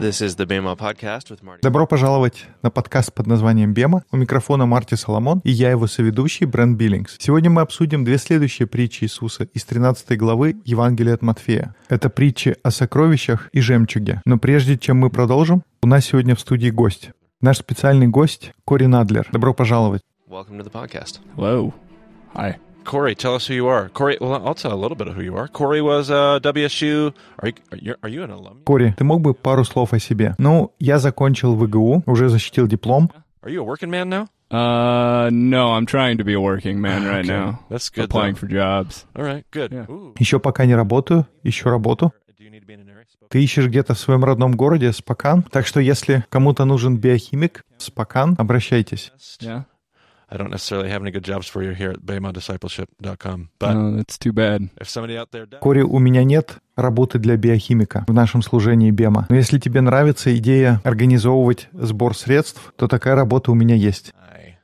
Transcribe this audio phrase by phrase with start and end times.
[0.00, 1.60] This is the BEMA podcast with Marty.
[1.62, 4.02] Добро пожаловать на подкаст под названием «Бема».
[4.10, 7.16] У микрофона Марти Соломон и я его соведущий Брент Биллингс.
[7.20, 11.76] Сегодня мы обсудим две следующие притчи Иисуса из 13 главы Евангелия от Матфея.
[11.88, 14.20] Это притчи о сокровищах и жемчуге.
[14.24, 17.10] Но прежде чем мы продолжим, у нас сегодня в студии гость.
[17.40, 19.28] Наш специальный гость Кори Надлер.
[19.30, 20.02] Добро пожаловать.
[20.28, 21.20] Welcome to the podcast.
[21.36, 21.72] Hello.
[22.34, 22.56] Hi.
[22.84, 23.88] Corey, tell us who you are.
[23.88, 25.48] Corey, well, I'll tell a little bit of who you are.
[25.48, 27.12] Corey was uh, WSU.
[27.40, 28.62] Are you, are you, are you an alum?
[28.64, 30.34] Кори, ты мог бы пару слов о себе?
[30.38, 33.10] Ну, я закончил ВГУ, уже защитил диплом.
[33.42, 34.28] Are you a working man now?
[34.50, 37.60] Uh, no, I'm trying to be a working man right Okay, now.
[37.70, 38.04] That's good.
[38.04, 38.40] Applying though.
[38.40, 39.04] for jobs.
[39.16, 39.72] All right, good.
[39.72, 39.86] Yeah.
[39.90, 40.14] Ooh.
[40.18, 42.12] Еще пока не работаю, ищу работу.
[42.38, 43.04] Do you need to be in an area?
[43.30, 45.42] Ты ищешь где-то в своем родном городе Спокан.
[45.42, 49.12] Так что если кому-то нужен биохимик, Спокан, обращайтесь.
[49.40, 49.64] Yeah.
[50.34, 54.18] I don't necessarily have any good jobs for you here at BEMADiscipleship.com, but no, that's
[54.18, 54.68] too bad.
[54.80, 58.90] if somebody out there does, Кори, у меня нет работы для биохимика в нашем служении
[58.90, 59.26] БЕМа.
[59.28, 64.12] Но если тебе нравится идея организовывать сбор средств, то такая работа у меня есть.
[64.28, 64.56] I,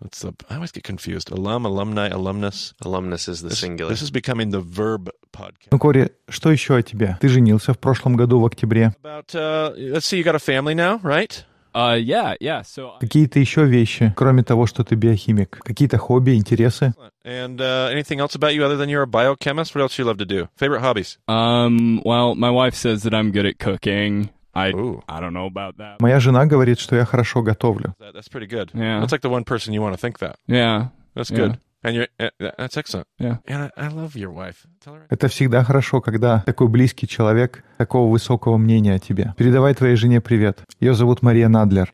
[0.00, 1.30] that's the, I always get confused.
[1.32, 2.74] Alum, alumni, alumnus.
[2.84, 3.90] Alumnus is the This, singular.
[3.92, 5.68] this is becoming the verb podcast.
[5.72, 7.18] Ну, Кори, что еще о тебе?
[7.20, 8.94] Ты женился в прошлом году в октябре.
[9.02, 11.44] About, uh, let's see, you got a family now, right?
[11.74, 12.62] Uh, yeah, yeah.
[12.62, 15.58] So, Какие-то еще вещи, кроме того, что ты биохимик?
[15.62, 16.94] Какие-то хобби, интересы?
[17.24, 19.74] And uh, anything else about you other than you're a biochemist?
[19.74, 20.48] What else you love to do?
[20.56, 21.18] Favorite hobbies?
[21.28, 24.30] um, well, my wife says that I'm good at cooking.
[24.54, 25.02] I, Ooh.
[25.08, 26.00] I don't know about that.
[26.00, 27.94] Моя жена говорит, что я хорошо готовлю.
[28.00, 28.70] That, that's pretty good.
[28.74, 28.98] Yeah.
[29.00, 30.36] That's like the one person you want to think that.
[30.48, 30.88] Yeah.
[31.14, 31.36] That's Yeah.
[31.36, 31.58] good.
[31.82, 33.06] And you're uh, that's excellent.
[33.18, 33.36] Yeah.
[33.46, 34.66] And I, I love your wife.
[34.84, 35.06] Tell her.
[35.10, 39.32] Это всегда хорошо, когда такой близкий человек такого высокого мнения о тебе.
[39.36, 40.64] Передавай твоей жене привет.
[40.80, 41.92] Ее зовут Мария Надлер.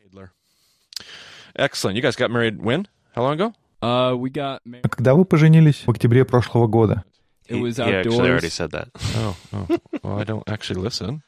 [1.57, 1.95] Excellent.
[1.95, 2.87] You guys got married when?
[3.15, 3.53] How long ago?
[3.81, 4.81] Uh, we got married.
[4.83, 5.83] А когда вы поженились?
[5.85, 7.03] В октябре прошлого года.
[7.47, 8.53] It was he actually already outdoors.
[8.53, 8.87] said that.
[9.15, 9.67] Oh, oh.
[10.03, 11.21] well, I don't actually listen.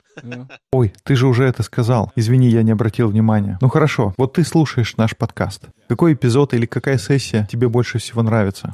[0.72, 2.12] Ой, ты же уже это сказал.
[2.16, 3.58] Извини, я не обратил внимания.
[3.62, 5.70] Ну хорошо, вот ты слушаешь наш подкаст.
[5.88, 8.74] Какой эпизод или какая сессия тебе больше всего нравится?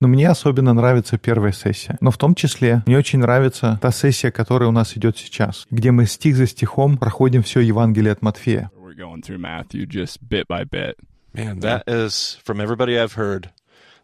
[0.00, 1.96] Но мне особенно нравится первая сессия.
[2.00, 5.90] Но в том числе мне очень нравится та сессия, которая у нас идет сейчас, где
[5.90, 8.70] мы стих за стихом проходим все Евангелие от Матфея.
[11.34, 13.48] Man, that is from everybody I've heard.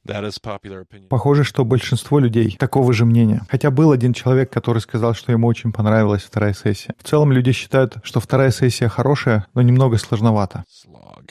[0.07, 1.09] That is popular opinion.
[1.09, 3.43] Похоже, что большинство людей такого же мнения.
[3.51, 6.95] Хотя был один человек, который сказал, что ему очень понравилась вторая сессия.
[6.99, 10.65] В целом люди считают, что вторая сессия хорошая, но немного сложновато.
[10.69, 11.31] Slog.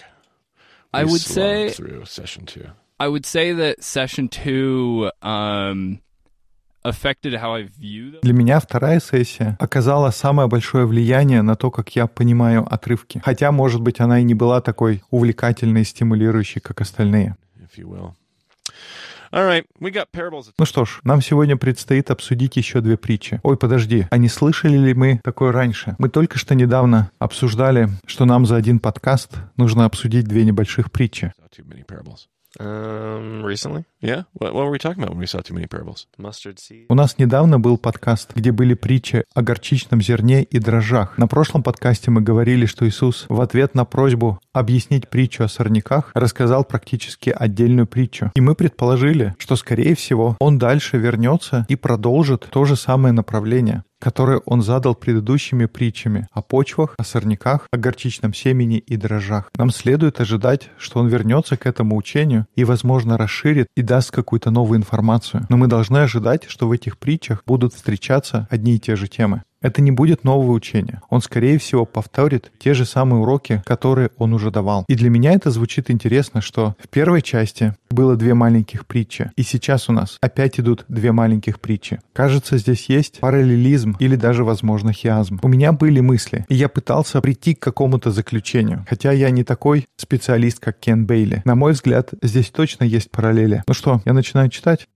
[0.94, 2.70] I We would slogged say- through session two.
[3.00, 6.00] I would say that session two um,
[6.84, 8.20] affected how I view them.
[8.24, 13.22] Для меня вторая сессия оказала самое большое влияние на то, как я понимаю отрывки.
[13.24, 17.36] Хотя, может быть, она и не была такой увлекательной и стимулирующей, как остальные.
[17.60, 18.14] if you will.
[20.58, 23.40] Ну что ж, нам сегодня предстоит обсудить еще две притчи.
[23.44, 25.96] Ой, подожди, а не слышали ли мы такое раньше?
[26.00, 31.34] Мы только что недавно обсуждали, что нам за один подкаст нужно обсудить две небольших притчи.
[32.60, 34.24] Um, recently, Yeah.
[34.34, 36.08] What, what were we talking about when we saw too many parables?
[36.18, 36.86] mustard seed.
[36.90, 41.18] У нас недавно был подкаст, где были притчи о горчичном зерне и дрожжах.
[41.18, 46.12] На прошлом подкасте мы говорили, что Иисус в ответ на просьбу объяснить притчу о сорняках
[46.14, 48.32] рассказал практически отдельную притчу.
[48.36, 53.84] И мы предположили, что, скорее всего, он дальше вернется и продолжит то же самое направление
[54.00, 59.50] которое он задал предыдущими притчами о почвах, о сорняках, о горчичном семени и дрожжах.
[59.56, 64.52] Нам следует ожидать, что он вернется к этому учению и, возможно, расширит и даст какую-то
[64.52, 65.46] новую информацию.
[65.50, 69.44] Но мы должны ожидать, что в этих притчах будут встречаться одни и те же темы.
[69.62, 71.02] Это не будет нового учения.
[71.10, 74.86] Он, скорее всего, повторит те же самые уроки, которые он уже давал.
[74.88, 79.44] И для меня это звучит интересно, что в первой части было две маленьких притчи, и
[79.44, 82.00] сейчас у нас опять идут две маленьких притчи.
[82.14, 85.40] Кажется, здесь есть параллелизм или даже, возможно, хиазм.
[85.42, 88.86] У меня были мысли, и я пытался прийти к какому-то заключению.
[88.90, 91.42] Хотя я не такой специалист, как Кен Бейли.
[91.46, 93.64] На мой взгляд, здесь точно есть параллели.
[93.68, 94.88] Ну что, я начинаю читать?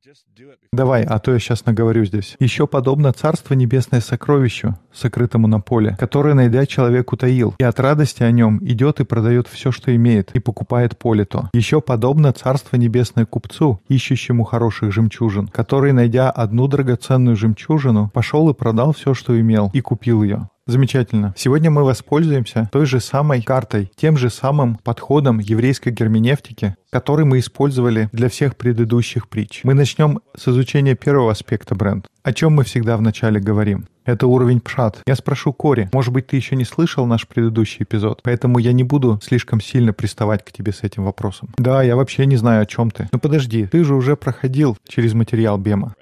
[0.74, 2.38] Давай, а то я сейчас наговорю здесь.
[2.40, 8.24] Еще подобно Царство Небесное сокровищу, сокрытому на поле, которое, найдя человек, утаил, и от радости
[8.24, 11.50] о нем идет и продает все, что имеет, и покупает поле то.
[11.54, 18.54] Еще подобно Царство Небесное купцу, ищущему хороших жемчужин, который, найдя одну драгоценную жемчужину, пошел и
[18.54, 20.48] продал все, что имел, и купил ее.
[20.72, 21.34] Замечательно.
[21.36, 27.40] Сегодня мы воспользуемся той же самой картой, тем же самым подходом еврейской герменевтики, который мы
[27.40, 29.66] использовали для всех предыдущих притч.
[29.66, 32.08] Мы начнем с изучения первого аспекта бренд.
[32.24, 33.90] О чем мы всегда вначале говорим.
[34.06, 35.02] Это уровень пшат.
[35.06, 38.86] Я спрошу Кори, может быть, ты еще не слышал наш предыдущий эпизод, поэтому я не
[38.86, 41.50] буду слишком сильно приставать к тебе с этим вопросом.
[41.58, 43.10] Да, я вообще не знаю, о чем ты.
[43.12, 45.96] Ну подожди, ты же уже проходил через материал Бема.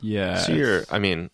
[0.00, 0.36] Yeah.
[0.46, 1.30] So you're, I mean,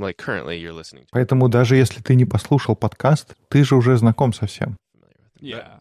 [0.00, 1.08] like currently you're listening to.
[1.12, 4.76] Поэтому даже если ты не послушал подкаст, ты же уже знаком со всем.
[5.40, 5.80] Yeah.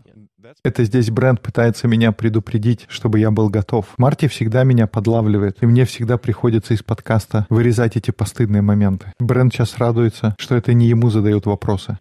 [0.63, 3.86] Это здесь бренд пытается меня предупредить, чтобы я был готов.
[3.98, 9.13] Марти всегда меня подлавливает, и мне всегда приходится из подкаста вырезать эти постыдные моменты.
[9.19, 12.00] Бренд сейчас радуется, что это не ему задают вопросы.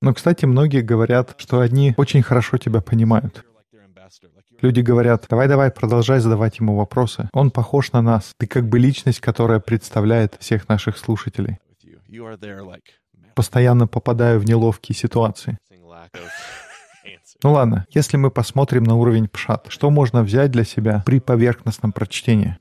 [0.00, 3.44] Но, кстати, многие говорят, что они очень хорошо тебя понимают.
[4.62, 7.28] Люди говорят, давай-давай, продолжай задавать ему вопросы.
[7.32, 8.32] Он похож на нас.
[8.38, 11.58] Ты как бы личность, которая представляет всех наших слушателей.
[13.34, 15.58] Постоянно попадаю в неловкие ситуации.
[17.42, 21.90] Ну ладно, если мы посмотрим на уровень пшат, что можно взять для себя при поверхностном
[21.90, 22.56] прочтении?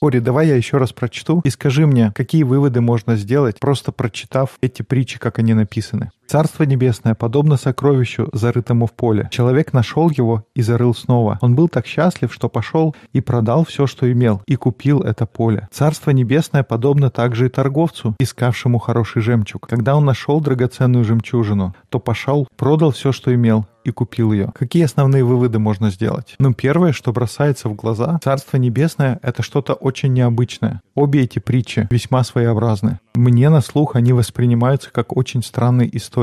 [0.00, 4.58] Кори, давай я еще раз прочту и скажи мне, какие выводы можно сделать, просто прочитав
[4.60, 6.12] эти притчи, как они написаны.
[6.30, 9.28] Царство небесное подобно сокровищу, зарытому в поле.
[9.32, 11.40] Человек нашел его и зарыл снова.
[11.40, 15.66] Он был так счастлив, что пошел и продал все, что имел, и купил это поле.
[15.72, 19.66] Царство небесное подобно также и торговцу, искавшему хороший жемчуг.
[19.66, 24.52] Когда он нашел драгоценную жемчужину, то пошел, продал все, что имел, и купил ее.
[24.54, 26.34] Какие основные выводы можно сделать?
[26.38, 30.80] Ну, первое, что бросается в глаза, Царство Небесное— это что-то очень необычное.
[30.94, 32.98] Обе эти притчи весьма своеобразны.
[33.14, 36.19] Мне на слух они воспринимаются как очень странные истории.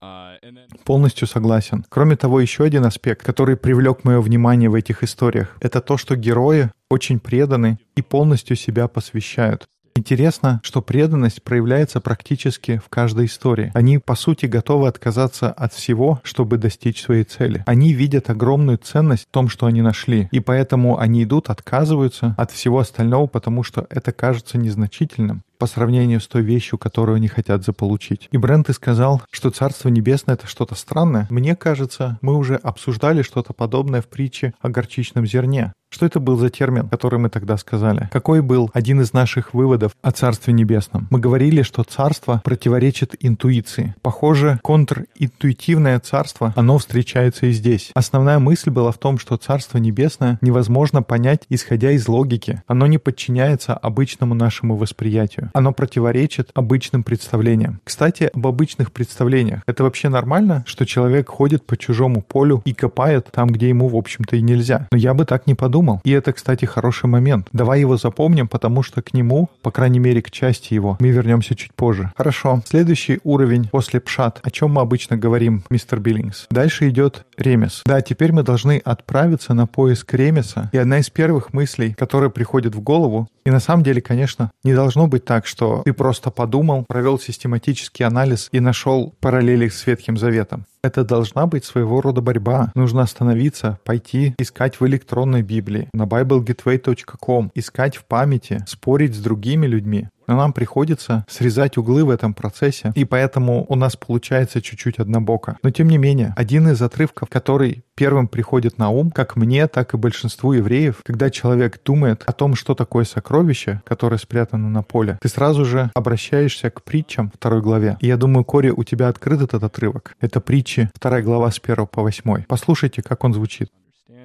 [0.00, 1.84] Uh, and then Полностью согласен.
[1.88, 6.14] Кроме того, еще один аспект, который привлек мое внимание в этих историях, это то, что
[6.14, 9.66] герои очень преданы и полностью себя посвящают.
[9.96, 13.72] Интересно, что преданность проявляется практически в каждой истории.
[13.74, 17.64] Они, по сути, готовы отказаться от всего, чтобы достичь своей цели.
[17.66, 22.52] Они видят огромную ценность в том, что они нашли, и поэтому они идут, отказываются от
[22.52, 27.64] всего остального, потому что это кажется незначительным по сравнению с той вещью, которую они хотят
[27.64, 28.28] заполучить.
[28.30, 31.26] И Брент и сказал, что Царство Небесное— это что-то странное.
[31.30, 35.72] Мне кажется, мы уже обсуждали что-то подобное в притче о горчичном зерне.
[35.90, 38.10] Что это был за термин, который мы тогда сказали?
[38.12, 41.08] Какой был один из наших выводов о Царстве Небесном?
[41.10, 43.94] Мы говорили, что царство противоречит интуиции.
[44.02, 47.90] Похоже, контринтуитивное царство, оно встречается и здесь.
[47.94, 52.62] Основная мысль была в том, что Царство Небесное невозможно понять, исходя из логики.
[52.66, 55.47] Оно не подчиняется обычному нашему восприятию.
[55.54, 57.80] Оно противоречит обычным представлениям.
[57.84, 59.62] Кстати, об обычных представлениях.
[59.66, 63.96] Это вообще нормально, что человек ходит по чужому полю и копает там, где ему, в
[63.96, 64.88] общем-то, и нельзя.
[64.90, 66.00] Но я бы так не подумал.
[66.04, 67.48] И это, кстати, хороший момент.
[67.52, 71.54] Давай его запомним, потому что к нему, по крайней мере, к части его, мы вернемся
[71.54, 72.12] чуть позже.
[72.16, 72.62] Хорошо.
[72.66, 74.40] Следующий уровень после пшат.
[74.42, 76.46] О чем мы обычно говорим, мистер Биллингс?
[76.50, 77.82] Дальше идет ремес.
[77.84, 80.70] Да, теперь мы должны отправиться на поиск ремеса.
[80.72, 84.74] И одна из первых мыслей, которая приходит в голову, и на самом деле, конечно, не
[84.74, 90.16] должно быть так, что ты просто подумал, провел систематический анализ и нашел параллели с Ветхим
[90.16, 90.66] Заветом.
[90.82, 92.70] Это должна быть своего рода борьба.
[92.74, 99.66] Нужно остановиться, пойти искать в электронной Библии, на biblegateway.com, искать в памяти, спорить с другими
[99.66, 100.08] людьми.
[100.28, 105.58] Но нам приходится срезать углы в этом процессе, и поэтому у нас получается чуть-чуть однобоко.
[105.62, 109.94] Но тем не менее, один из отрывков, который первым приходит на ум, как мне, так
[109.94, 115.18] и большинству евреев, когда человек думает о том, что такое сокровище, которое спрятано на поле,
[115.20, 117.96] ты сразу же обращаешься к притчам второй главе.
[118.00, 120.14] И я думаю, Кори, у тебя открыт этот отрывок.
[120.20, 122.44] Это притчи, вторая глава с 1 по 8.
[122.46, 123.70] Послушайте, как он звучит.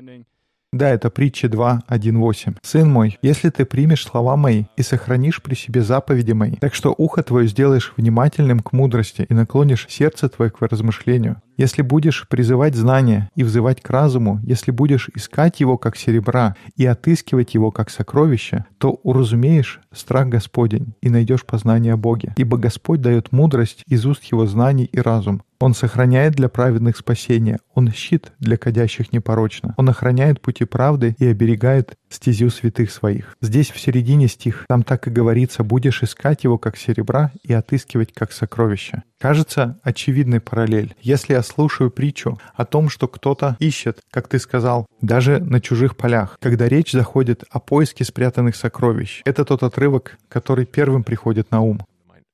[0.04, 0.26] understanding.
[0.74, 2.54] Да, это притча 2, 1, 8.
[2.64, 6.96] «Сын мой, если ты примешь слова мои и сохранишь при себе заповеди мои, так что
[6.98, 12.74] ухо твое сделаешь внимательным к мудрости и наклонишь сердце твое к размышлению, если будешь призывать
[12.74, 17.92] знания и взывать к разуму, если будешь искать его как серебра и отыскивать его как
[17.92, 22.34] сокровище, то уразумеешь страх Господень и найдешь познание о Боге.
[22.38, 25.44] Ибо Господь дает мудрость из уст его знаний и разум.
[25.64, 27.58] Он сохраняет для праведных спасение.
[27.74, 29.74] Он щит для кадящих непорочно.
[29.78, 33.38] Он охраняет пути правды и оберегает стезю святых своих.
[33.40, 38.12] Здесь в середине стих, там так и говорится, будешь искать его как серебра и отыскивать
[38.12, 39.04] как сокровище.
[39.22, 40.98] Кажется, очевидный параллель.
[41.00, 45.96] Если я слушаю притчу о том, что кто-то ищет, как ты сказал, даже на чужих
[45.96, 51.62] полях, когда речь заходит о поиске спрятанных сокровищ, это тот отрывок, который первым приходит на
[51.62, 51.80] ум.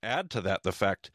[0.01, 1.11] Add to that the fact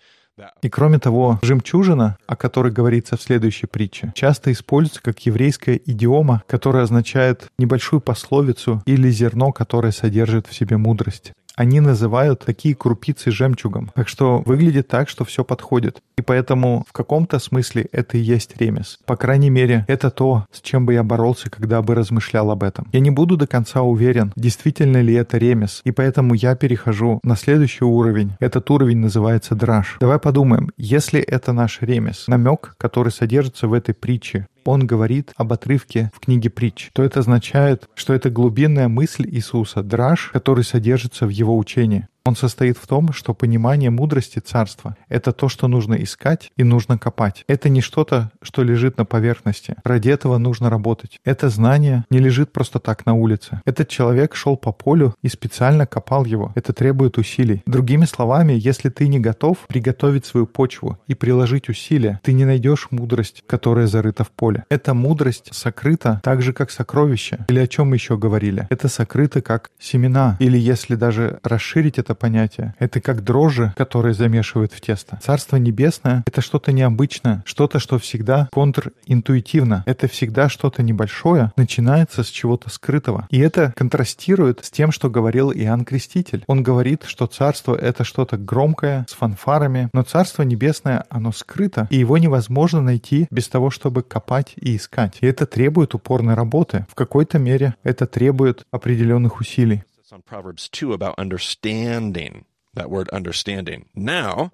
[0.62, 6.42] И кроме того, жемчужина, о которой говорится в следующей притче, часто используется как еврейская идиома,
[6.46, 11.32] которая означает небольшую пословицу или зерно, которое содержит в себе мудрость.
[11.56, 13.90] Они называют такие крупицы жемчугом.
[13.94, 16.02] Так что выглядит так, что все подходит.
[16.18, 18.99] И поэтому в каком-то смысле это и есть ремес.
[19.06, 22.88] По крайней мере, это то, с чем бы я боролся, когда бы размышлял об этом.
[22.92, 25.80] Я не буду до конца уверен, действительно ли это ремес.
[25.84, 28.32] И поэтому я перехожу на следующий уровень.
[28.40, 29.96] Этот уровень называется драж.
[30.00, 35.52] Давай подумаем, если это наш ремес, намек, который содержится в этой притче, он говорит об
[35.52, 41.26] отрывке в книге притч, то это означает, что это глубинная мысль Иисуса, драж, который содержится
[41.26, 42.09] в его учении.
[42.26, 46.96] Он состоит в том, что понимание мудрости царства— это то, что нужно искать и нужно
[46.96, 47.44] копать.
[47.48, 49.76] Это не что-то, что лежит на поверхности.
[49.84, 51.20] Ради этого нужно работать.
[51.26, 53.60] Это знание не лежит просто так на улице.
[53.66, 56.50] Этот человек шел по полю и специально копал его.
[56.54, 57.62] Это требует усилий.
[57.66, 62.88] Другими словами, если ты не готов приготовить свою почву и приложить усилия, ты не найдешь
[62.90, 64.64] мудрость, которая зарыта в поле.
[64.70, 67.44] Эта мудрость сокрыта так же, как сокровище.
[67.48, 68.66] Или о чем мы еще говорили?
[68.70, 70.38] Это сокрыто как семена.
[70.40, 75.18] Или если даже расширить это понятие, это как дрожжи, которые замешивают в тесто.
[75.23, 79.83] Царство небесное— это что-то необычное, что-то, что всегда контринтуитивно.
[79.87, 83.26] Это всегда что-то небольшое, начинается с чего-то скрытого.
[83.30, 86.44] И это контрастирует с тем, что говорил Иоанн Креститель.
[86.47, 91.97] Он говорит, что царство— это что-то громкое, с фанфарами, но царство небесное, оно скрыто, и
[91.97, 95.18] его невозможно найти без того, чтобы копать и искать.
[95.21, 96.87] И это требует упорной работы.
[96.88, 99.85] В какой-то мере это требует определенных усилий.
[100.04, 102.44] It's on Proverbs 2 about understanding,
[102.75, 103.87] that word understanding.
[103.94, 104.50] Now,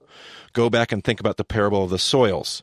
[0.53, 2.63] go back and think about the parable of the soils.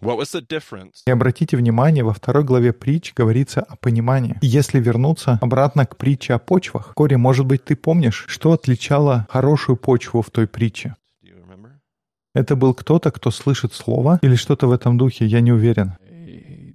[0.00, 1.04] What was the difference?
[1.06, 4.36] И обратите внимание, во второй главе притч говорится о понимании.
[4.40, 9.28] И если вернуться обратно к притче о почвах, Кори, может быть, ты помнишь, что отличало
[9.30, 10.96] хорошую почву в той притче?
[12.34, 15.92] Это был кто-то, кто слышит слово или что-то в этом духе, я не уверен.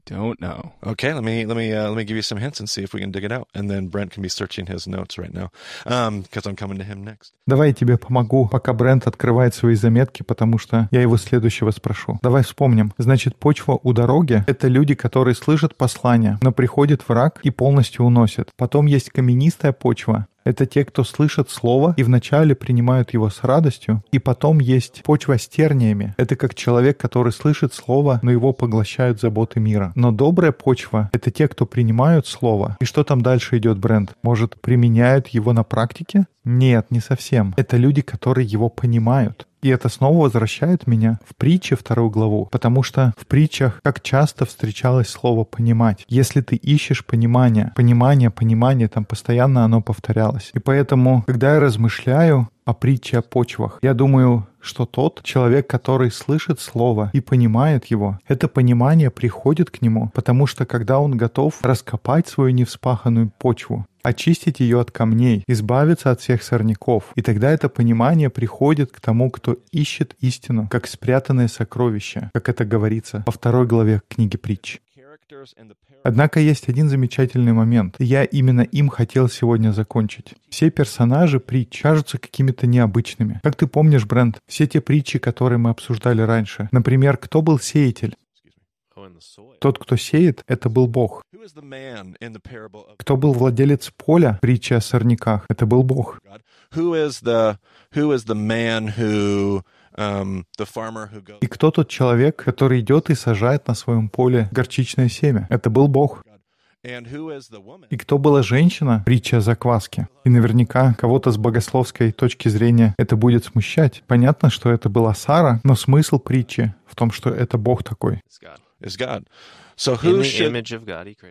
[0.06, 0.74] Don't know.
[0.86, 2.94] Okay, let me let me uh, let me give you some hints and see if
[2.94, 5.50] we can dig it out, and then Brent can be searching his notes right now,
[5.84, 7.34] because I'm coming to him next.
[7.48, 12.20] Давай я тебе помогу, пока Брент открывает свои заметки, потому что я его следующего спрошу.
[12.22, 12.94] Давай вспомним.
[13.00, 18.52] Значит, почва у дороги— это люди, которые слышат послание, но приходит враг и полностью уносит.
[18.58, 20.28] Потом есть каменистая почва.
[20.46, 25.40] Это те, кто слышат слово и вначале принимают его с радостью, и потом есть почва
[25.40, 26.14] с терниями.
[26.18, 29.92] Это как человек, который слышит слово, но его поглощают заботы мира.
[29.96, 32.78] Но добрая почва— это те, кто принимают слово.
[32.80, 34.14] И что там дальше идет, Бренд?
[34.22, 36.28] Может, применяют его на практике?
[36.46, 37.54] Нет, не совсем.
[37.58, 39.48] Это люди, которые его понимают.
[39.64, 44.46] И это снова возвращает меня в притче вторую главу, потому что в притчах как часто
[44.46, 46.06] встречалось слово «понимать».
[46.08, 50.52] Если ты ищешь понимание, понимание, понимание, там постоянно оно повторялось.
[50.54, 56.12] И поэтому, когда я размышляю о притче о почвах, я думаю, что тот человек, который
[56.12, 61.62] слышит слово и понимает его, это понимание приходит к нему, потому что когда он готов
[61.62, 67.06] раскопать свою невспаханную почву, очистить ее от камней, избавиться от всех сорняков.
[67.16, 72.66] И тогда это понимание приходит к тому, кто ищет истину, как спрятанное сокровище, как это
[72.66, 74.80] говорится во второй главе книги притч.
[76.04, 80.36] Однако есть один замечательный момент, и я именно им хотел сегодня закончить.
[80.50, 83.40] Все персонажи притч кажутся какими-то необычными.
[83.44, 86.70] Как ты помнишь, Брент, все те притчи, которые мы обсуждали раньше.
[86.72, 88.16] Например, кто был сеятель?
[89.60, 91.24] Тот, кто сеет, это был Бог.
[92.98, 96.20] Кто был владелец поля, притча о сорняках, это был Бог.
[96.26, 96.42] God?
[96.74, 97.58] Who is the
[97.94, 99.64] who is the man who
[99.98, 105.48] goes И кто тот человек, который идет и сажает на своем поле горчичное семя?
[105.50, 106.24] Это был Бог.
[107.90, 109.02] И кто была женщина?
[109.06, 110.08] Притча о закваске.
[110.24, 114.04] И наверняка кого-то с богословской точки зрения это будет смущать.
[114.08, 118.22] Понятно, что это была Сара, но смысл притчи в том, что это Бог такой.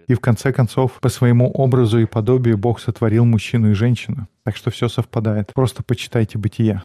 [0.09, 4.29] И в конце концов, по своему образу и подобию Бог сотворил мужчину и женщину.
[4.45, 5.53] Так что все совпадает.
[5.55, 6.83] Просто почитайте «Бытие».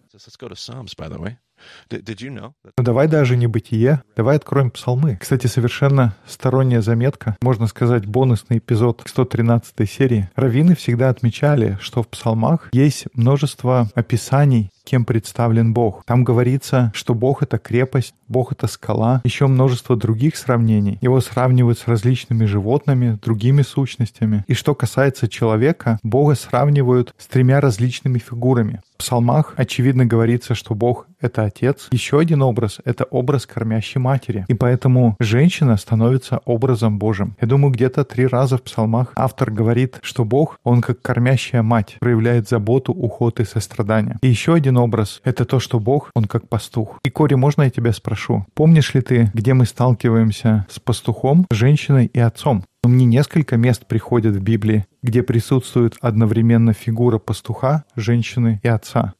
[2.77, 5.17] Ну давай даже не «Бытие», давай откроем псалмы.
[5.19, 10.29] Кстати, совершенно сторонняя заметка, можно сказать, бонусный эпизод к 113 серии.
[10.35, 16.03] Раввины всегда отмечали, что в псалмах есть множество описаний кем представлен Бог.
[16.05, 20.97] Там говорится, что Бог— это крепость, Бог— это скала, еще множество других сравнений.
[21.01, 24.43] Его сравнивают с различными животными, другими сущностями.
[24.47, 28.81] И что касается человека, Бога сравнивают с тремя различными фигурами.
[28.95, 31.87] В псалмах, очевидно, говорится, что Бог— это Отец.
[31.91, 34.43] Еще один образ— это образ кормящей матери.
[34.49, 37.35] И поэтому женщина становится образом Божьим.
[37.39, 41.95] Я думаю, где-то три раза в псалмах автор говорит, что Бог, Он как кормящая мать,
[41.99, 44.17] проявляет заботу, уход и сострадание.
[44.21, 46.99] И еще один образ— это то, что Бог, Он как пастух.
[47.03, 48.45] И, Кори, можно я тебя спрошу?
[48.53, 52.63] Помнишь ли ты, где мы сталкиваемся с пастухом, женщиной и отцом?
[52.83, 59.13] Но мне несколько мест приходят в Библии, где присутствует одновременно фигура пастуха, женщины и отца.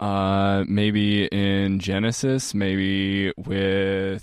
[0.00, 4.20] Uh, maybe in Genesis, maybe with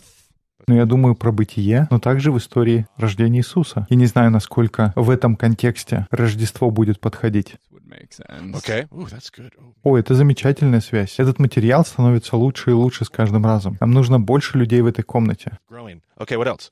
[0.68, 3.88] Но я думаю про бытие, но также в истории рождения Иисуса.
[3.90, 7.56] И не знаю, насколько в этом контексте Рождество будет подходить.
[7.92, 8.88] Okay.
[8.92, 9.52] Ooh, that's good.
[9.60, 9.74] Ooh.
[9.84, 11.20] О, это замечательная связь.
[11.20, 13.78] Этот материал становится лучше и лучше с каждым разом.
[13.80, 15.58] Нам нужно больше людей в этой комнате.
[15.70, 16.02] Growing.
[16.18, 16.70] Okay, what else?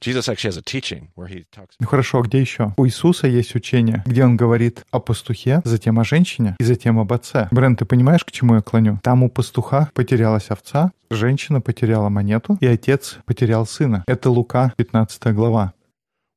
[0.00, 1.76] Jesus actually has a teaching where he talks.
[1.78, 2.74] Ну хорошо, а где еще?
[2.76, 7.12] У Иисуса есть учение, где он говорит о пастухе, затем о женщине и затем об
[7.12, 7.46] отце.
[7.52, 8.98] Брент, ты понимаешь, к чему я клоню?
[9.04, 14.02] Там у пастуха потерялась овца, женщина потеряла монету, и отец потерял сына.
[14.08, 15.72] Это Лука, 15 глава.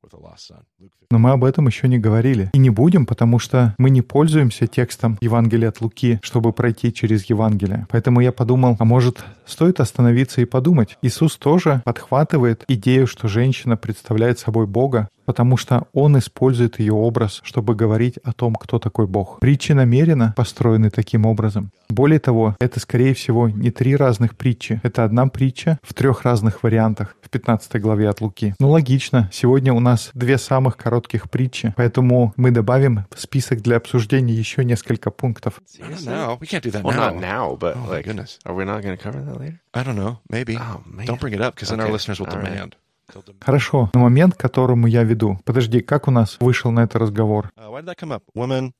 [0.05, 0.63] with a lost son.
[0.85, 1.11] Luke 15.
[1.11, 2.49] Но мы об этом еще не говорили.
[2.53, 7.25] И не будем, потому что мы не пользуемся текстом Евангелия от Луки, чтобы пройти через
[7.25, 7.87] Евангелие.
[7.89, 10.97] Поэтому я подумал, а может, стоит остановиться и подумать.
[11.01, 17.41] Иисус тоже подхватывает идею, что женщина представляет собой Бога, потому что он использует ее образ,
[17.43, 19.39] чтобы говорить о том, кто такой Бог.
[19.39, 21.71] Притчи намеренно построены таким образом.
[21.89, 24.79] Более того, это, скорее всего, не три разных притчи.
[24.83, 28.55] Это одна притча в трех разных вариантах в 15 главе от Луки.
[28.59, 29.29] Ну, логично.
[29.31, 34.63] Сегодня у нас две самых коротких притчи, поэтому мы добавим в список для обсуждения еще
[34.63, 35.61] несколько пунктов.
[35.81, 36.39] I don't know.
[36.39, 37.11] We can't do that Well, now.
[37.11, 38.39] not now, but Oh, my like, goodness.
[38.45, 39.59] are we not going to cover that later?
[39.73, 40.17] I don't know.
[40.29, 40.57] Maybe.
[40.57, 41.05] Oh, man.
[41.05, 41.93] Don't bring it up because then our Okay.
[41.93, 42.45] listeners will All right.
[42.51, 42.75] demand.
[43.13, 43.43] They'll demand.
[43.45, 45.39] Хорошо, но момент, к которому я веду.
[45.45, 47.51] Подожди, как у нас вышел на это разговор?
[47.57, 48.23] Uh, why did that come up?
[48.33, 48.73] Woman.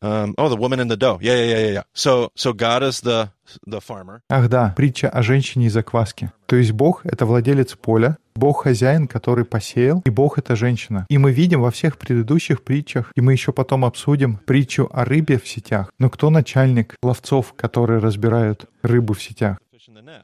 [0.00, 1.18] Um, oh, the woman in the dough.
[1.20, 1.82] Yeah, yeah, yeah, yeah, yeah.
[1.92, 3.30] So, so God is the
[3.66, 4.20] the farmer.
[4.30, 6.32] Ах да, притча о женщине и закваске.
[6.46, 11.06] То есть Бог— это владелец поля, Бог— хозяин, который посеял, и Бог— это женщина.
[11.10, 15.40] И мы видим во всех предыдущих притчах, и мы еще потом обсудим притчу о рыбе
[15.40, 15.90] в сетях.
[15.98, 19.58] Но кто начальник ловцов, которые разбирают рыбу в сетях?
[19.74, 20.22] Fish in the net.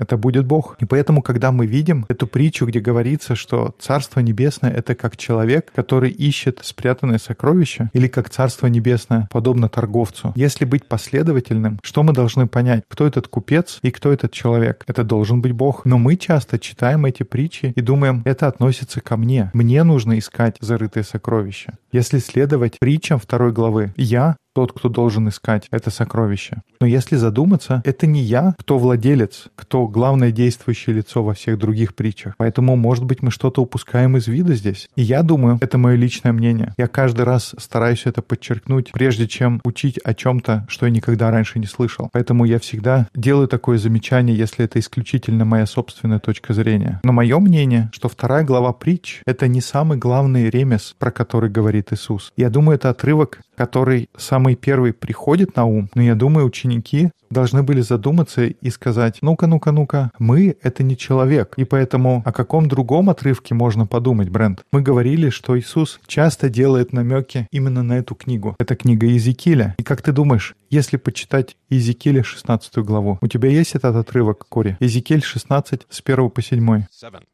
[0.00, 0.76] Это будет Бог.
[0.80, 5.70] И поэтому, когда мы видим эту притчу, где говорится, что Царство Небесное— это как человек,
[5.74, 10.32] который ищет спрятанное сокровище, или как Царство Небесное, подобно торговцу.
[10.36, 12.84] Если быть последовательным, что мы должны понять?
[12.88, 14.84] Кто этот купец и кто этот человек?
[14.86, 15.84] Это должен быть Бог.
[15.84, 19.50] Но мы часто читаем эти притчи и думаем, это относится ко мне.
[19.52, 21.74] Мне нужно искать зарытые сокровища.
[21.92, 26.62] Если следовать притчам второй главы, я тот, кто должен искать это сокровище.
[26.80, 31.94] Но если задуматься, это не я, кто владелец, кто главное действующее лицо во всех других
[31.94, 32.34] притчах.
[32.38, 34.88] Поэтому, может быть, мы что-то упускаем из вида здесь.
[34.96, 36.74] И я думаю, это мое личное мнение.
[36.78, 41.58] Я каждый раз стараюсь это подчеркнуть, прежде чем учить о чем-то, что я никогда раньше
[41.58, 42.08] не слышал.
[42.12, 47.00] Поэтому я всегда делаю такое замечание, если это исключительно моя собственная точка зрения.
[47.04, 51.92] Но мое мнение, что вторая глава притч— это не самый главный ремес, про который говорит
[51.92, 52.32] Иисус.
[52.36, 54.08] Я думаю, это отрывок, который
[54.40, 59.46] самый первый приходит на ум, но я думаю, ученики должны были задуматься и сказать, ну-ка,
[59.46, 61.52] ну-ка, ну-ка, мы— это не человек.
[61.58, 64.64] И поэтому о каком другом отрывке можно подумать, Брент?
[64.72, 68.56] Мы говорили, что Иисус часто делает намеки именно на эту книгу.
[68.58, 69.74] Это книга Иезекииля.
[69.76, 74.78] И как ты думаешь, если почитать Иезекииля 16 главу, у тебя есть этот отрывок, Кори?
[74.80, 76.86] Иезекииль 16 с 1 по 7.
[76.90, 77.24] Seven.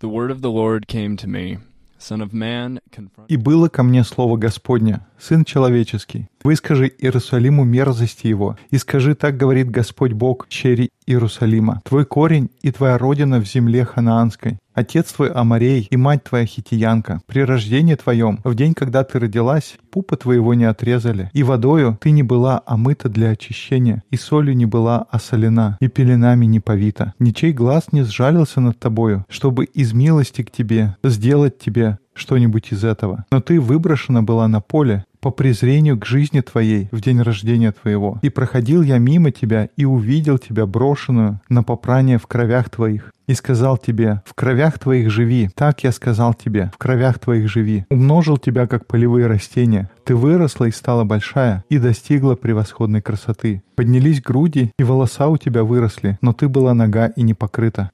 [0.00, 1.58] The word of the Lord came to me,
[1.98, 3.26] Son of man, confront.
[3.28, 9.36] «И было ко мне слово Господне, Сын человеческий, выскажи Иерусалиму мерзости его, и скажи, так
[9.36, 15.30] говорит Господь Бог, черри Иерусалима, твой корень и твоя родина в земле ханаанской, Отец твой
[15.30, 20.52] Амарей и мать твоя хитиянка, при рождении твоем, в день, когда ты родилась, пупа твоего
[20.52, 25.78] не отрезали, и водою ты не была омыта для очищения, и солью не была осолена,
[25.80, 27.14] и пеленами не повита.
[27.18, 32.84] Ничей глаз не сжалился над тобою, чтобы из милости к тебе сделать тебе что-нибудь из
[32.84, 33.24] этого.
[33.30, 38.18] Но ты выброшена была на поле, по презрению к жизни твоей в день рождения твоего.
[38.22, 43.12] И проходил я мимо тебя и увидел тебя брошенную на попрание в кровях твоих.
[43.26, 45.50] И сказал тебе, в кровях твоих живи.
[45.54, 47.84] Так я сказал тебе, в кровях твоих живи.
[47.90, 49.90] Умножил тебя, как полевые растения.
[50.04, 53.62] Ты выросла и стала большая, и достигла превосходной красоты.
[53.74, 57.90] Поднялись груди, и волоса у тебя выросли, но ты была нога и не покрыта.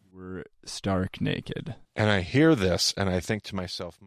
[0.64, 1.74] Stark naked.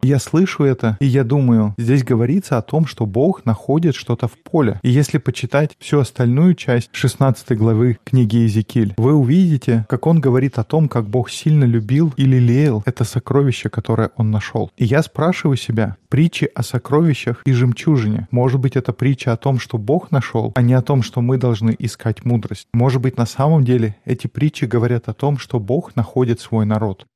[0.02, 4.32] Я слышу это, и я думаю, здесь говорится о том, что Бог находит что-то в
[4.32, 4.80] поле.
[4.82, 10.58] И если почитать всю остальную часть 16 главы книги Иезекииль, вы увидите, как он говорит
[10.58, 14.72] о том, как Бог сильно любил и лелеял это сокровище, которое он нашел.
[14.76, 19.60] И я спрашиваю себя, притчи о сокровищах и жемчужине, может быть, это притча о том,
[19.60, 22.66] что Бог нашел, а не о том, что мы должны искать мудрость.
[22.72, 27.06] Может быть, на самом деле эти притчи говорят о том, что Бог находит свой народ.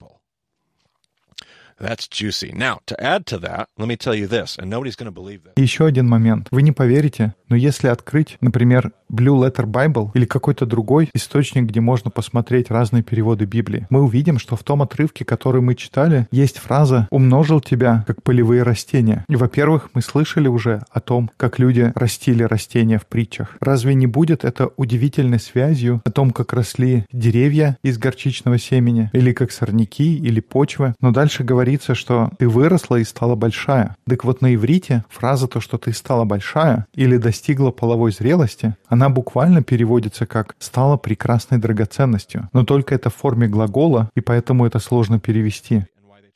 [1.81, 2.53] That's juicy.
[2.53, 5.43] Now, to add to that, let me tell you this, and nobody's going to believe
[5.45, 5.55] this.
[5.57, 6.49] Еще один момент.
[6.51, 11.81] Вы не поверите, но если открыть, например, Blue Letter Bible или какой-то другой источник, где
[11.81, 16.59] можно посмотреть разные переводы Библии, мы увидим, что в том отрывке, который мы читали, есть
[16.59, 19.25] фраза «умножил тебя, как полевые растения».
[19.29, 23.57] И, во-первых, мы слышали уже о том, как люди растили растения в притчах.
[23.61, 29.33] Разве не будет это удивительной связью о том, как росли деревья из горчичного семени, или
[29.33, 30.95] как сорняки, или почвы?
[31.01, 33.97] Но дальше говорится, что ты выросла и стала большая.
[34.09, 39.09] Так вот на иврите фраза то, что ты стала большая или достигла половой зрелости, она
[39.09, 42.49] буквально переводится как «стала прекрасной драгоценностью».
[42.53, 45.85] Но только это в форме глагола, и поэтому это сложно перевести.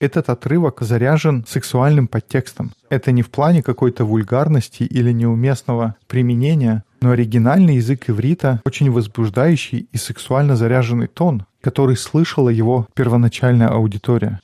[0.00, 2.72] Этот отрывок заряжен сексуальным подтекстом.
[2.90, 9.88] Это не в плане какой-то вульгарности или неуместного применения, но оригинальный язык иврита очень возбуждающий
[9.90, 14.40] и сексуально заряженный тон, который слышала его первоначальная аудитория.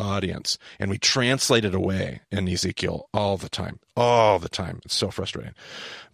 [0.00, 0.58] Audience.
[0.78, 3.78] And we translate it away in Ezekiel all the time.
[3.96, 4.80] All the time.
[4.84, 5.54] It's so frustrating.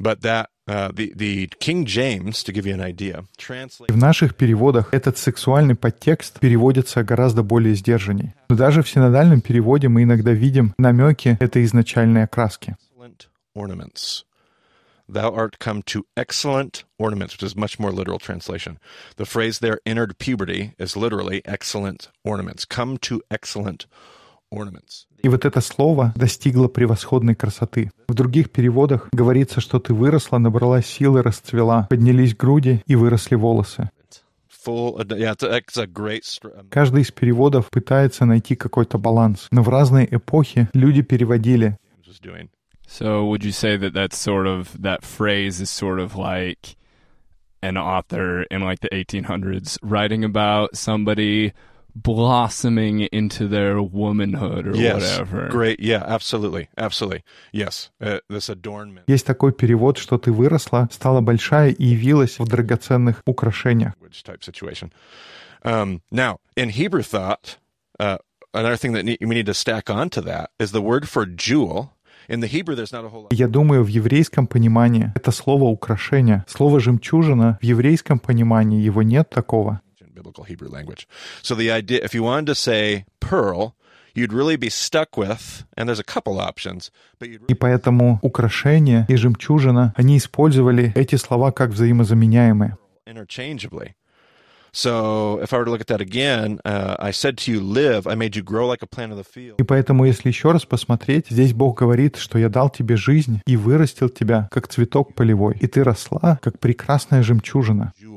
[0.01, 3.96] But that, uh, the, the King James, to give you an idea, И translate в
[3.96, 8.35] наших переводах этот сексуальный подтекст переводится гораздо более сдержанней.
[8.49, 12.77] Но даже в синодальном переводе мы иногда видим намеки этой изначальной окраски.
[13.57, 14.25] ornaments.
[15.08, 18.78] Thou art come to excellent ornaments, which is much more literal translation.
[19.16, 22.64] The phrase there, entered puberty, is literally excellent ornaments.
[22.64, 23.86] Come to excellent
[24.50, 25.06] ornaments.
[25.22, 27.90] И вот это слово достигло превосходной красоты.
[28.08, 33.90] В других переводах говорится, что ты выросла, набрала силы, расцвела, поднялись груди и выросли волосы.
[34.66, 34.94] Um,
[36.70, 41.76] Каждый из переводов пытается найти какой-то баланс, но в разные эпохи люди переводили.
[42.88, 46.75] So would you say that that's sort of that phrase is sort of like
[47.62, 51.53] an author in like the 1800s writing about somebody
[51.95, 55.47] blossoming into their womanhood or yes, whatever.
[55.49, 55.79] great.
[55.79, 57.23] Yeah, absolutely, absolutely.
[57.51, 59.07] Yes, uh, this adornment.
[59.07, 63.93] Есть такой перевод, что ты выросла, стала большая и явилась в драгоценных украшениях.
[64.01, 64.91] language type situation.
[65.63, 67.57] Um, now, in Hebrew thought,
[67.99, 68.17] uh,
[68.53, 71.93] another thing that ne- we need to stack onto that is the word for jewel.
[73.30, 76.44] Я думаю, в еврейском понимании это слово «украшение».
[76.48, 79.80] Слово «жемчужина» в еврейском понимании его нет такого.
[87.48, 92.76] И поэтому украшение и жемчужина, они использовали эти слова как взаимозаменяемые.
[93.06, 93.94] interchangeably.
[94.76, 98.06] So if I were to look at that again, uh, I said to you, live,
[98.06, 99.56] I made you grow like a plant of the field.
[99.58, 103.56] И поэтому, если еще раз посмотреть, здесь Бог говорит, что я дал тебе жизнь и
[103.56, 107.94] вырастил тебя, как цветок полевой, и ты росла, как прекрасная жемчужина.
[107.98, 108.15] jeweled.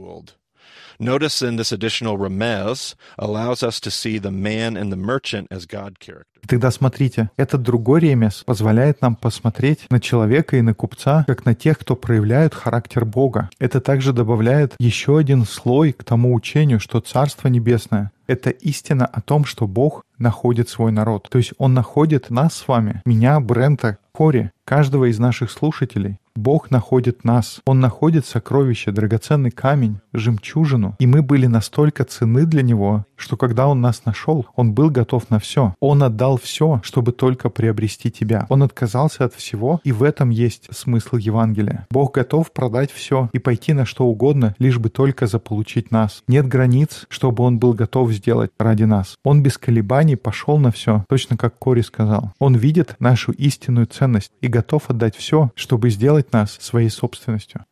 [1.01, 5.65] Notice in this additional remez allows us to see the man and the merchant as
[5.65, 6.41] God character.
[6.45, 11.55] Тогда смотрите, этот другой ремес позволяет нам посмотреть на человека и на купца, как на
[11.55, 13.49] тех, кто проявляют характер Бога.
[13.59, 19.21] Это также добавляет еще один слой к тому учению, что Царство Небесное— это истина о
[19.21, 21.29] том, что Бог находит свой народ.
[21.31, 26.19] То есть Он находит нас с вами, меня, Брента, Кори, каждого из наших слушателей.
[26.39, 27.59] Бог находит нас.
[27.65, 30.95] Он находит сокровище, драгоценный камень, жемчужину.
[30.97, 35.29] И мы были настолько ценны для Него, что когда Он нас нашел, Он был готов
[35.29, 35.75] на все.
[35.81, 38.45] Он отдал все, чтобы только приобрести тебя.
[38.49, 41.87] Он отказался от всего, и в этом есть смысл Евангелия.
[41.91, 46.23] Бог готов продать все и пойти на что угодно, лишь бы только заполучить нас.
[46.29, 49.17] Нет границ, чтобы Он был готов сделать ради нас.
[49.25, 52.31] Он без колебаний пошел на все, точно как Кори сказал.
[52.39, 57.65] Он видит нашу истинную ценность и готов отдать все, чтобы сделать нас своей собственностью.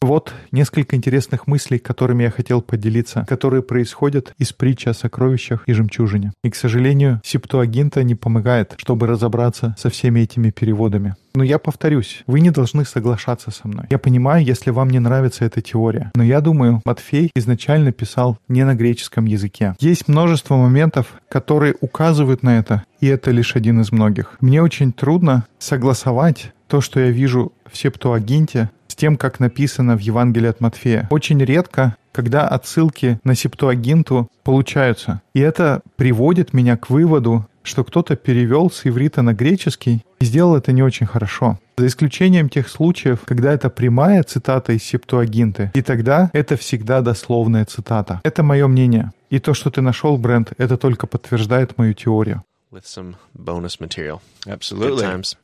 [0.00, 5.72] Вот несколько интересных мыслей, которыми я хотел поделиться, которые происходят из притчи о сокровищах и
[5.72, 6.32] жемчужине.
[6.42, 11.14] И, к сожалению, Септуагинта не помогает, чтобы разобраться со всеми этими переводами.
[11.34, 13.84] Но я повторюсь, вы не должны соглашаться со мной.
[13.90, 16.10] Я понимаю, если вам не нравится эта теория.
[16.14, 19.76] Но я думаю, Матфей изначально писал не на греческом языке.
[19.78, 24.38] Есть множество моментов, которые указывают на это, и это лишь один из многих.
[24.40, 30.00] Мне очень трудно согласовать то, что я вижу в Септуагинте, с тем, как написано в
[30.00, 31.06] Евангелии от Матфея.
[31.10, 35.20] Очень редко, когда отсылки на Септуагинту получаются.
[35.34, 40.56] И это приводит меня к выводу, что кто-то перевел с иврита на греческий и сделал
[40.56, 41.58] это не очень хорошо.
[41.76, 47.66] За исключением тех случаев, когда это прямая цитата из Септуагинты, и тогда это всегда дословная
[47.66, 48.22] цитата.
[48.24, 49.12] Это мое мнение.
[49.28, 52.42] И то, что ты нашел, Брент, это только подтверждает мою теорию.
[52.72, 54.20] with some bonus material.
[54.44, 55.02] Good Absolutely.
[55.02, 55.36] times.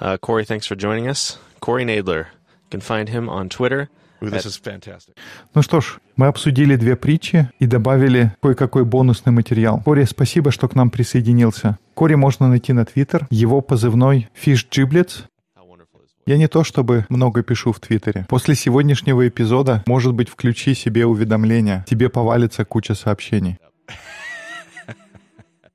[0.00, 1.38] Uh, Corey, thanks for joining us.
[1.60, 2.26] Corey Nadler.
[2.70, 3.88] Can find him on Twitter.
[4.22, 5.14] Ooh, this is fantastic.
[5.54, 9.80] Ну что ж, мы обсудили две притчи и добавили кое-какой бонусный материал.
[9.84, 11.78] Кори, спасибо, что к нам присоединился.
[11.94, 13.26] Кори можно найти на Твиттер.
[13.30, 15.24] Его позывной Fish Giblets.
[15.56, 18.26] How wonderful is Я не то чтобы много пишу в Твиттере.
[18.28, 21.84] После сегодняшнего эпизода, может быть, включи себе уведомления.
[21.88, 23.58] Тебе повалится куча сообщений.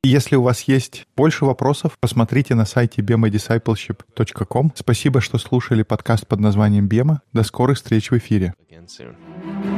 [0.06, 4.74] Если у вас есть больше вопросов, посмотрите на сайте bemadiscipleship.com.
[4.76, 7.24] Спасибо, что слушали подкаст под названием «Бема».
[7.34, 8.54] До скорых встреч в эфире.
[8.70, 9.75] again soon.